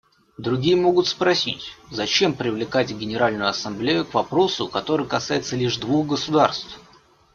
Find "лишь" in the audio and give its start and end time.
5.55-5.77